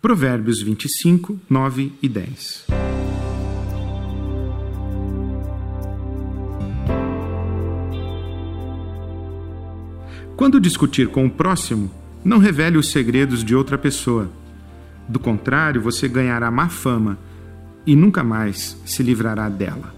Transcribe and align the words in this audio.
Provérbios 0.00 0.62
25, 0.62 1.38
9 1.48 1.92
e 2.00 2.08
10. 2.08 2.66
Quando 10.34 10.58
discutir 10.58 11.08
com 11.08 11.26
o 11.26 11.30
próximo, 11.30 11.90
não 12.24 12.38
revele 12.38 12.78
os 12.78 12.90
segredos 12.90 13.44
de 13.44 13.54
outra 13.54 13.76
pessoa. 13.76 14.30
Do 15.06 15.18
contrário, 15.18 15.82
você 15.82 16.08
ganhará 16.08 16.50
má 16.50 16.70
fama 16.70 17.18
e 17.86 17.94
nunca 17.94 18.24
mais 18.24 18.80
se 18.86 19.02
livrará 19.02 19.50
dela. 19.50 19.94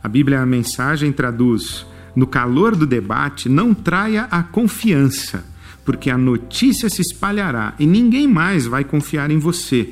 A 0.00 0.06
Bíblia 0.06 0.40
a 0.40 0.46
mensagem 0.46 1.10
traduz: 1.10 1.84
no 2.14 2.28
calor 2.28 2.76
do 2.76 2.86
debate, 2.86 3.48
não 3.48 3.74
traia 3.74 4.28
a 4.30 4.40
confiança, 4.40 5.44
porque 5.84 6.10
a 6.10 6.16
notícia 6.16 6.88
se 6.88 7.02
espalhará 7.02 7.74
e 7.78 7.86
ninguém 7.86 8.26
mais 8.26 8.66
vai 8.66 8.84
confiar 8.84 9.30
em 9.30 9.38
você. 9.38 9.90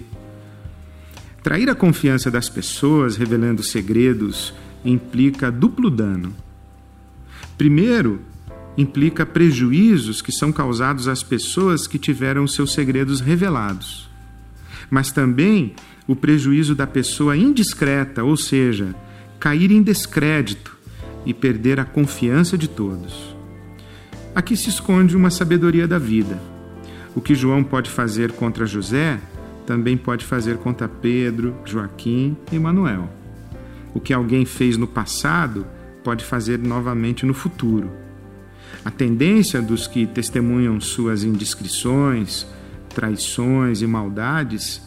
Trair 1.42 1.68
a 1.68 1.74
confiança 1.74 2.30
das 2.30 2.48
pessoas 2.48 3.16
revelando 3.16 3.62
segredos 3.62 4.54
implica 4.84 5.50
duplo 5.50 5.90
dano. 5.90 6.34
Primeiro, 7.58 8.20
implica 8.76 9.26
prejuízos 9.26 10.22
que 10.22 10.32
são 10.32 10.52
causados 10.52 11.08
às 11.08 11.22
pessoas 11.22 11.86
que 11.86 11.98
tiveram 11.98 12.46
seus 12.46 12.72
segredos 12.72 13.20
revelados. 13.20 14.08
Mas 14.90 15.12
também 15.12 15.74
o 16.06 16.16
prejuízo 16.16 16.74
da 16.74 16.86
pessoa 16.86 17.36
indiscreta, 17.36 18.24
ou 18.24 18.36
seja, 18.36 18.94
cair 19.38 19.70
em 19.70 19.82
descrédito 19.82 20.76
e 21.26 21.34
perder 21.34 21.78
a 21.78 21.84
confiança 21.84 22.56
de 22.56 22.68
todos. 22.68 23.34
Aqui 24.34 24.56
se 24.56 24.70
esconde 24.70 25.14
uma 25.14 25.30
sabedoria 25.30 25.86
da 25.86 25.98
vida. 25.98 26.40
O 27.14 27.20
que 27.20 27.34
João 27.34 27.62
pode 27.62 27.90
fazer 27.90 28.32
contra 28.32 28.64
José, 28.64 29.20
também 29.66 29.94
pode 29.94 30.24
fazer 30.24 30.56
contra 30.56 30.88
Pedro, 30.88 31.54
Joaquim 31.66 32.34
e 32.50 32.58
Manuel. 32.58 33.10
O 33.92 34.00
que 34.00 34.14
alguém 34.14 34.46
fez 34.46 34.78
no 34.78 34.86
passado, 34.86 35.66
pode 36.02 36.24
fazer 36.24 36.58
novamente 36.58 37.26
no 37.26 37.34
futuro. 37.34 37.90
A 38.82 38.90
tendência 38.90 39.60
dos 39.60 39.86
que 39.86 40.06
testemunham 40.06 40.80
suas 40.80 41.22
indiscrições, 41.24 42.46
traições 42.88 43.82
e 43.82 43.86
maldades 43.86 44.80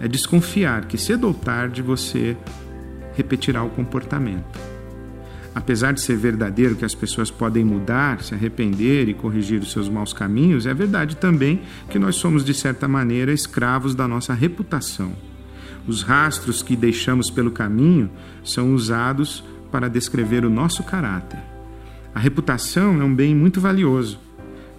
é 0.00 0.08
desconfiar 0.08 0.86
que 0.86 0.96
cedo 0.96 1.26
ou 1.26 1.34
tarde 1.34 1.82
você 1.82 2.34
repetirá 3.14 3.62
o 3.62 3.68
comportamento. 3.68 4.75
Apesar 5.56 5.92
de 5.92 6.02
ser 6.02 6.18
verdadeiro 6.18 6.76
que 6.76 6.84
as 6.84 6.94
pessoas 6.94 7.30
podem 7.30 7.64
mudar, 7.64 8.22
se 8.22 8.34
arrepender 8.34 9.08
e 9.08 9.14
corrigir 9.14 9.58
os 9.62 9.72
seus 9.72 9.88
maus 9.88 10.12
caminhos, 10.12 10.66
é 10.66 10.74
verdade 10.74 11.16
também 11.16 11.62
que 11.88 11.98
nós 11.98 12.16
somos, 12.16 12.44
de 12.44 12.52
certa 12.52 12.86
maneira, 12.86 13.32
escravos 13.32 13.94
da 13.94 14.06
nossa 14.06 14.34
reputação. 14.34 15.14
Os 15.88 16.02
rastros 16.02 16.62
que 16.62 16.76
deixamos 16.76 17.30
pelo 17.30 17.50
caminho 17.50 18.10
são 18.44 18.74
usados 18.74 19.42
para 19.72 19.88
descrever 19.88 20.44
o 20.44 20.50
nosso 20.50 20.82
caráter. 20.82 21.40
A 22.14 22.20
reputação 22.20 23.00
é 23.00 23.04
um 23.04 23.14
bem 23.14 23.34
muito 23.34 23.58
valioso. 23.58 24.20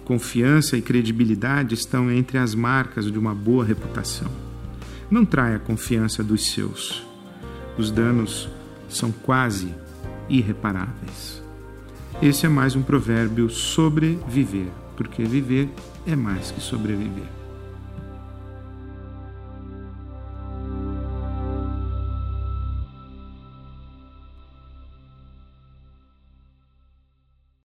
Confiança 0.04 0.76
e 0.76 0.80
credibilidade 0.80 1.74
estão 1.74 2.08
entre 2.08 2.38
as 2.38 2.54
marcas 2.54 3.10
de 3.10 3.18
uma 3.18 3.34
boa 3.34 3.64
reputação. 3.64 4.30
Não 5.10 5.24
traia 5.24 5.56
a 5.56 5.58
confiança 5.58 6.22
dos 6.22 6.52
seus. 6.52 7.04
Os 7.76 7.90
danos 7.90 8.48
são 8.88 9.10
quase 9.10 9.74
irreparáveis. 10.28 11.42
Esse 12.20 12.46
é 12.46 12.48
mais 12.48 12.74
um 12.74 12.82
provérbio 12.82 13.48
sobre 13.48 14.18
viver, 14.26 14.70
porque 14.96 15.22
viver 15.24 15.68
é 16.06 16.16
mais 16.16 16.50
que 16.50 16.60
sobreviver. 16.60 17.37